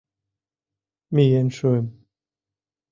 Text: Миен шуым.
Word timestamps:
Миен 1.13 1.47
шуым. 1.57 1.87